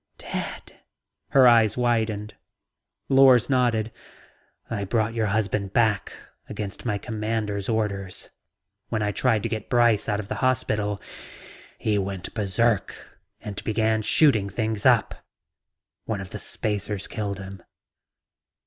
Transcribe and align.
"Dead?" 0.17 0.79
Her 1.27 1.47
eyes 1.47 1.77
widened. 1.77 2.33
Lors 3.07 3.51
nodded. 3.51 3.91
"I 4.67 4.83
brought 4.83 5.13
your 5.13 5.27
husband 5.27 5.73
back 5.73 6.11
against 6.49 6.87
my 6.87 6.97
Commander's 6.97 7.69
orders. 7.69 8.31
When 8.89 9.03
I 9.03 9.11
tried 9.11 9.43
to 9.43 9.49
get 9.49 9.69
Brice 9.69 10.09
out 10.09 10.19
of 10.19 10.27
the 10.27 10.33
hospital, 10.41 10.99
he 11.77 11.99
went 11.99 12.33
berserk 12.33 13.19
and 13.41 13.63
began 13.63 14.01
shooting 14.01 14.49
things 14.49 14.87
up. 14.87 15.23
One 16.05 16.19
of 16.19 16.31
the 16.31 16.39
spacers 16.39 17.05
killed 17.05 17.37
him." 17.37 17.61